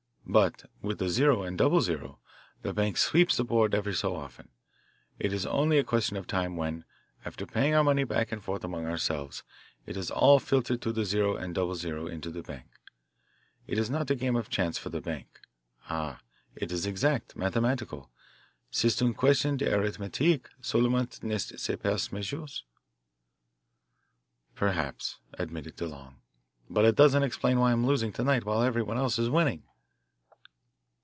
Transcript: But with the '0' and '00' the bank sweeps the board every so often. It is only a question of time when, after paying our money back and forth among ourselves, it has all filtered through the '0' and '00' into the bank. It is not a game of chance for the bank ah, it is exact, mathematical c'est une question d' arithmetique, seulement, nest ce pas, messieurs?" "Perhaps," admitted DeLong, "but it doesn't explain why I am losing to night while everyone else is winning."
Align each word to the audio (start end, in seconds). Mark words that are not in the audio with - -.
But 0.27 0.63
with 0.81 0.99
the 0.99 1.09
'0' 1.09 1.43
and 1.43 1.59
'00' 1.59 2.19
the 2.61 2.73
bank 2.73 2.95
sweeps 2.95 3.35
the 3.35 3.43
board 3.43 3.75
every 3.75 3.93
so 3.93 4.15
often. 4.15 4.47
It 5.19 5.33
is 5.33 5.45
only 5.45 5.77
a 5.77 5.83
question 5.83 6.15
of 6.15 6.25
time 6.25 6.55
when, 6.55 6.85
after 7.25 7.45
paying 7.45 7.73
our 7.75 7.83
money 7.83 8.05
back 8.05 8.31
and 8.31 8.41
forth 8.41 8.63
among 8.63 8.85
ourselves, 8.85 9.43
it 9.85 9.97
has 9.97 10.09
all 10.09 10.39
filtered 10.39 10.79
through 10.79 10.93
the 10.93 11.03
'0' 11.03 11.35
and 11.35 11.53
'00' 11.57 12.07
into 12.07 12.29
the 12.31 12.43
bank. 12.43 12.67
It 13.67 13.77
is 13.77 13.89
not 13.89 14.09
a 14.09 14.15
game 14.15 14.37
of 14.37 14.49
chance 14.49 14.77
for 14.77 14.87
the 14.87 15.01
bank 15.01 15.41
ah, 15.89 16.21
it 16.55 16.71
is 16.71 16.85
exact, 16.85 17.35
mathematical 17.35 18.09
c'est 18.69 19.01
une 19.01 19.13
question 19.13 19.57
d' 19.57 19.65
arithmetique, 19.65 20.45
seulement, 20.61 21.21
nest 21.23 21.59
ce 21.59 21.75
pas, 21.75 22.09
messieurs?" 22.13 22.63
"Perhaps," 24.55 25.17
admitted 25.33 25.75
DeLong, 25.75 26.19
"but 26.69 26.85
it 26.85 26.95
doesn't 26.95 27.23
explain 27.23 27.59
why 27.59 27.71
I 27.71 27.73
am 27.73 27.85
losing 27.85 28.13
to 28.13 28.23
night 28.23 28.45
while 28.45 28.61
everyone 28.61 28.97
else 28.97 29.19
is 29.19 29.29
winning." 29.29 29.63